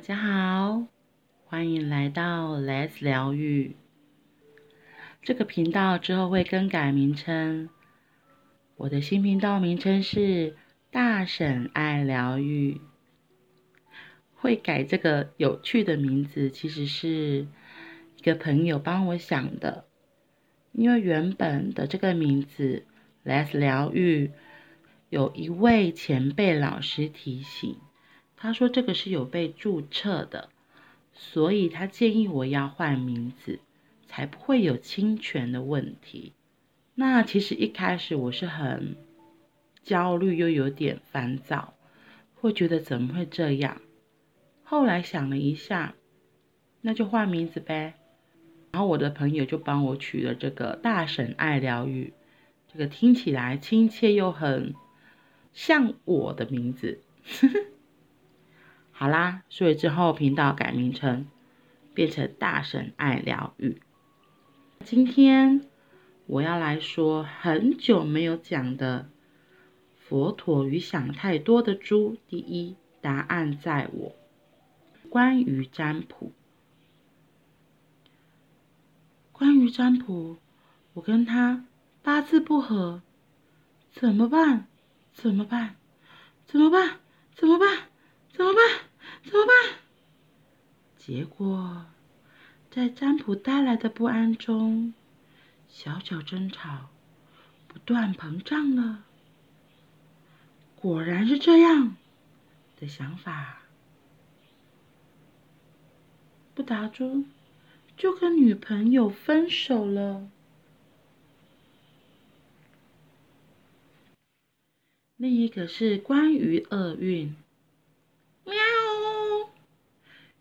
[0.00, 0.86] 大家好，
[1.44, 3.76] 欢迎来到 Let's 疗愈。
[5.20, 7.68] 这个频道之后会更改名称，
[8.76, 10.56] 我的新频道名称是
[10.90, 12.80] 大婶爱疗愈。
[14.32, 17.46] 会改这个有趣的名字，其实是
[18.16, 19.84] 一个朋友帮我想的，
[20.72, 22.86] 因为原本的这个名字
[23.22, 24.30] Let's 疗愈，
[25.10, 27.76] 有一位前辈老师提醒。
[28.42, 30.48] 他说这个是有被注册的，
[31.12, 33.60] 所以他建议我要换名字，
[34.06, 36.32] 才不会有侵权的问题。
[36.94, 38.96] 那其实一开始我是很
[39.82, 41.74] 焦虑又有点烦躁，
[42.34, 43.82] 会觉得怎么会这样？
[44.64, 45.94] 后来想了一下，
[46.80, 47.92] 那就换名字呗。
[48.72, 52.14] 然后我的朋友就帮我取了这个“大婶爱疗愈”，
[52.72, 54.74] 这个听起来亲切又很
[55.52, 57.00] 像我的名字。
[59.00, 61.26] 好啦，所以之后频道改名称，
[61.94, 63.80] 变成大神爱疗愈。
[64.84, 65.64] 今天
[66.26, 69.08] 我要来说很久没有讲的
[69.96, 72.18] 佛陀与想太多的猪。
[72.28, 74.14] 第一，答案在我。
[75.08, 76.32] 关于占卜，
[79.32, 80.36] 关于占卜，
[80.92, 81.64] 我跟他
[82.02, 83.00] 八字不合，
[83.92, 84.66] 怎么办？
[85.14, 85.76] 怎么办？
[86.44, 86.98] 怎么办？
[87.34, 87.78] 怎么办？
[88.34, 88.89] 怎么办？
[89.24, 89.78] 怎么办？
[90.96, 91.86] 结果，
[92.70, 94.94] 在占卜带来的不安中，
[95.68, 96.90] 小小争吵
[97.68, 99.04] 不断膨胀了。
[100.76, 101.96] 果然是这样
[102.78, 103.62] 的想法，
[106.54, 107.24] 不打住，
[107.96, 110.30] 就跟女朋友分手了。
[115.16, 117.36] 另一个是关于厄运。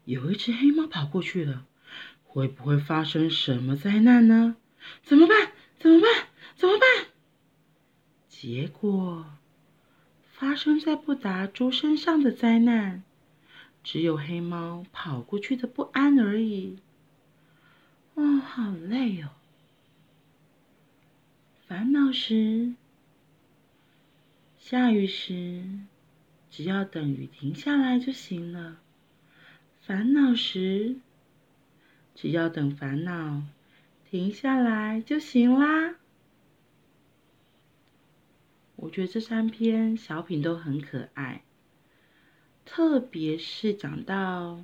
[0.09, 1.67] 有一只黑猫跑过去了，
[2.23, 4.55] 会不会发生什么灾难呢？
[5.03, 5.51] 怎么办？
[5.77, 6.27] 怎么办？
[6.55, 7.05] 怎么办？
[8.27, 9.27] 结果
[10.31, 13.03] 发生在不达猪身上的灾难，
[13.83, 16.79] 只有黑猫跑过去的不安而已。
[18.15, 19.29] 哦，好累哦！
[21.67, 22.73] 烦恼时，
[24.57, 25.63] 下雨时，
[26.49, 28.79] 只要等雨停下来就行了。
[29.89, 30.97] 烦恼时，
[32.13, 33.41] 只要等烦恼
[34.07, 35.95] 停下来就行啦。
[38.75, 41.41] 我觉得这三篇小品都很可爱，
[42.65, 44.63] 特别是讲到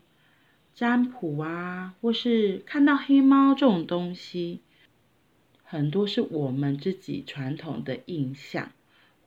[0.75, 4.61] 占卜啊，或是看到黑猫这种东西，
[5.63, 8.71] 很多是我们自己传统的印象，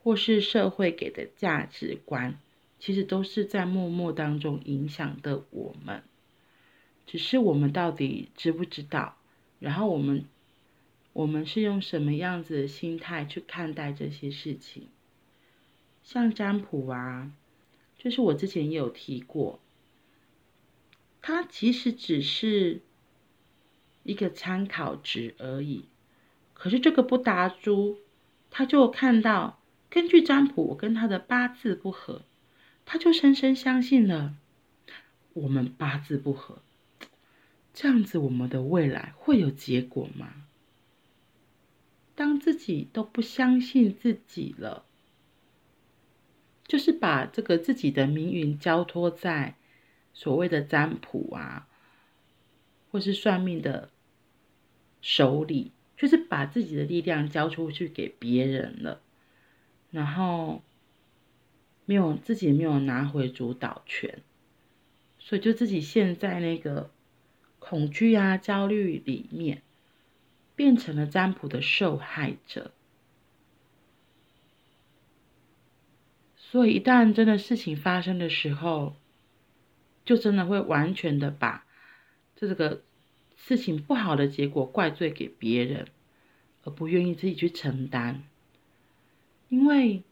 [0.05, 2.39] 或是社会给的价值观。
[2.79, 6.03] 其实都是在默默当中影响的我们，
[7.07, 9.17] 只是我们到底知不知道？
[9.59, 10.25] 然后我们，
[11.13, 14.89] 我们是用什么样子的心态去看待这些事情？
[16.05, 17.33] 像占卜啊，
[17.99, 19.59] 就是我之前也有提过，
[21.21, 22.81] 它其实只是
[24.05, 25.85] 一个参考值而已。
[26.55, 27.99] 可是这个不达猪，
[28.51, 29.61] 他就看到，
[29.91, 32.23] 根据占卜，我跟他的八字不合。
[32.91, 34.35] 他就深深相信了，
[35.35, 36.63] 我们八字不合，
[37.75, 40.47] 这样子我们的未来会有结果吗？
[42.15, 44.87] 当自己都不相信自己了，
[46.67, 49.57] 就是把这个自己的命运交托在
[50.15, 51.69] 所谓的占卜啊，
[52.91, 53.91] 或是算命的
[55.03, 59.03] 手里，就是把自己的力量交出去给别人了，
[59.91, 60.63] 然后。
[61.89, 64.23] 没有自己没有拿回主导权，
[65.19, 66.91] 所以就自己陷在那个
[67.59, 69.63] 恐惧啊、焦虑里面，
[70.55, 72.73] 变成了占卜的受害者。
[76.37, 78.95] 所以一旦真的事情发生的时候，
[80.05, 81.65] 就真的会完全的把
[82.37, 82.83] 这个
[83.35, 85.89] 事情不好的结果怪罪给别人，
[86.65, 88.25] 而不愿意自己去承担，
[89.49, 90.03] 因为。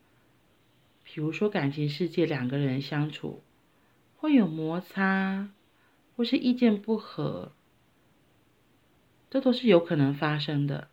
[1.16, 3.42] 比如说，感情世界两个人相处
[4.16, 5.48] 会有摩擦，
[6.14, 7.52] 或是意见不合，
[9.30, 10.88] 这都是有可能发生的。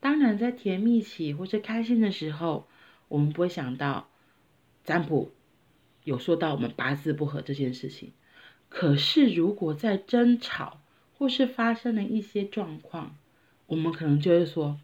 [0.00, 2.66] 当然，在甜蜜期或是开心的时候，
[3.06, 4.08] 我们不会想到
[4.82, 5.30] 占卜
[6.02, 8.14] 有说到我们八字不合这件事情。
[8.68, 10.80] 可是，如果在争吵
[11.16, 13.16] 或是发生了一些状况，
[13.66, 14.80] 我们可能就会说。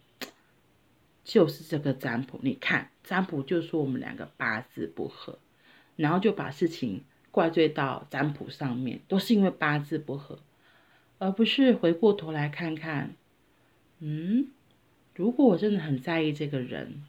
[1.25, 5.39] 就是这个占卜，你看占卜就说我们两个八字不合，
[5.97, 10.39] 然后就把事情怪罪到占卜上面，都是因为八字不合，
[11.19, 13.15] 而不是回过头来看看，
[14.01, 14.49] 嗯，
[15.15, 17.05] 如果我真的很在意这个人，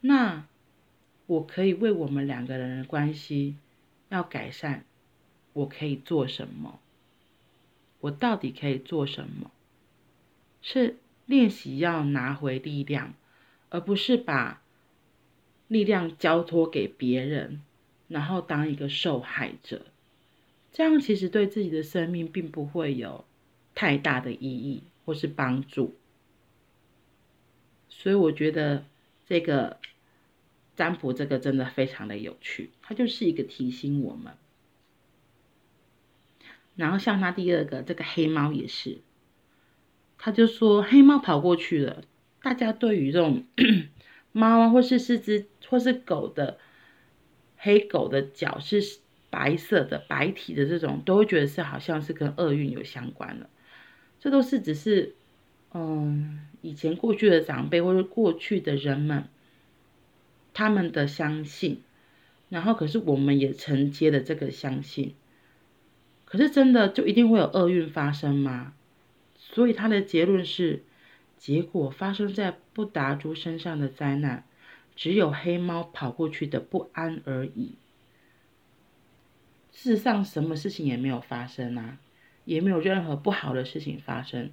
[0.00, 0.46] 那
[1.26, 3.56] 我可以为我们两个人的关系
[4.08, 4.84] 要改善，
[5.52, 6.78] 我可以做什么？
[8.00, 9.50] 我到底可以做什么？
[10.62, 10.96] 是
[11.26, 13.14] 练习要拿回力量，
[13.68, 14.62] 而不是把
[15.68, 17.60] 力量交托给别人，
[18.08, 19.86] 然后当一个受害者。
[20.72, 23.24] 这样其实对自己的生命并不会有
[23.74, 25.94] 太大的意义或是帮助。
[27.88, 28.84] 所以我觉得
[29.26, 29.78] 这个
[30.76, 34.34] 占卜这个真的非常的有趣，它就是一个提醒我们。
[36.76, 38.98] 然后像他第二个这个黑猫也是，
[40.18, 42.02] 他就说黑猫跑过去了。
[42.42, 43.44] 大家对于这种
[44.32, 46.58] 猫啊，或是四只或是狗的
[47.56, 48.98] 黑狗的脚是
[49.30, 53.50] 白色的白体的这种，都会觉得是好像是跟厄运有相关的。
[54.20, 55.14] 这都是只是
[55.72, 59.24] 嗯，以前过去的长辈或者过去的人们
[60.54, 61.82] 他们的相信，
[62.48, 65.14] 然后可是我们也承接了这个相信。
[66.24, 68.74] 可是真的就一定会有厄运发生吗？
[69.52, 70.82] 所以他的结论是，
[71.38, 74.44] 结果发生在布达猪身上的灾难，
[74.94, 77.76] 只有黑猫跑过去的不安而已。
[79.72, 81.98] 事实上，什么事情也没有发生啊，
[82.44, 84.50] 也没有任何不好的事情发生，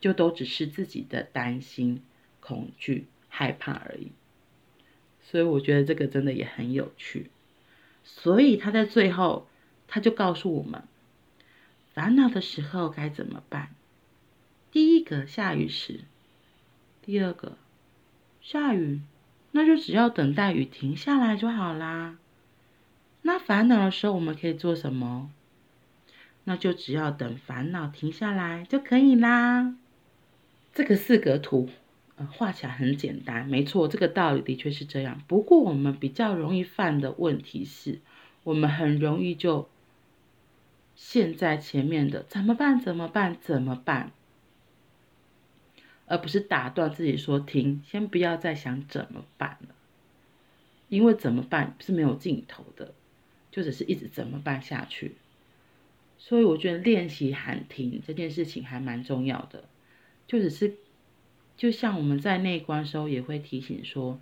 [0.00, 2.02] 就都只是自己的担心、
[2.40, 4.12] 恐惧、害怕而已。
[5.22, 7.30] 所以我觉得这个真的也很有趣。
[8.04, 9.48] 所以他在最后，
[9.86, 10.84] 他就告诉我们。
[11.92, 13.74] 烦恼的时候该怎么办？
[14.78, 16.04] 第一个，下雨时；
[17.02, 17.58] 第二个，
[18.40, 19.00] 下雨，
[19.50, 22.16] 那就只要等待雨停下来就好啦。
[23.22, 25.32] 那烦恼的时候我们可以做什么？
[26.44, 29.74] 那就只要等烦恼停下来就可以啦。
[30.72, 31.68] 这个四格图，
[32.14, 35.20] 呃，画起来很简单，没错，这个道理的确是这样。
[35.26, 37.98] 不过我们比较容易犯的问题是，
[38.44, 39.68] 我们很容易就。
[40.94, 42.80] 陷在前面的怎么办？
[42.80, 43.36] 怎么办？
[43.40, 44.12] 怎么办？
[46.08, 49.74] 而不是打断自己说停，先不要再想怎么办了，
[50.88, 52.94] 因为怎么办是没有尽头的，
[53.50, 55.16] 就只是一直怎么办下去。
[56.18, 59.64] 所以我觉得练习喊停这件事情还蛮重要的，
[60.26, 60.74] 就只是
[61.56, 64.20] 就像我们在内观时候也会提醒说，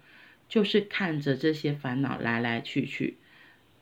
[0.49, 3.17] 就是看着这些烦恼来来去去。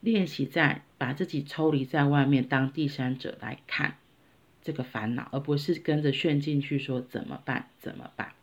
[0.01, 3.97] 练习在把自己抽离在外面，当第三者来看
[4.65, 7.69] 这个烦恼，而不是跟着陷进去说怎么办？
[7.79, 8.33] 怎么办？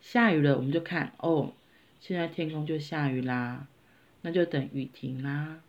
[0.00, 1.52] 下雨了，我们就看哦，
[2.00, 3.68] 现在天空就下雨啦，
[4.22, 5.60] 那就等雨停啦。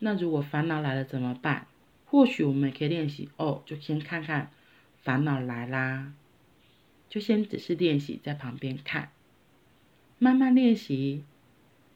[0.00, 1.66] 那如果烦恼来了怎么办？
[2.04, 4.50] 或许我们也可以练习哦，就先看看
[5.02, 6.12] 烦恼来啦，
[7.08, 9.10] 就先只是练习在旁边看，
[10.18, 11.24] 慢慢练习，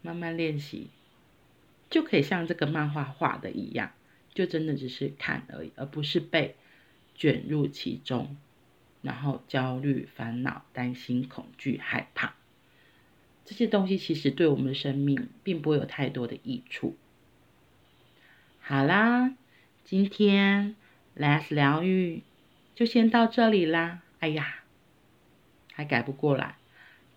[0.00, 0.88] 慢慢练习。
[1.90, 3.92] 就可以像这个漫画画的一样，
[4.34, 6.56] 就真的只是看而已，而不是被
[7.14, 8.36] 卷入其中，
[9.02, 12.34] 然后焦虑、烦恼、担心、恐惧、害怕
[13.44, 16.96] 这些东西，其实对我们的生命并不会有太多的益处。
[18.60, 19.34] 好啦，
[19.84, 20.76] 今天
[21.16, 22.22] Let's 疗愈
[22.74, 24.02] 就先到这里啦。
[24.20, 24.64] 哎呀，
[25.72, 26.56] 还改不过来，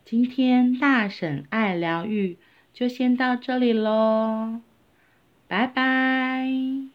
[0.06, 2.38] 今天大婶爱疗愈。
[2.74, 4.62] 就先到这里喽，
[5.50, 6.91] 拜拜。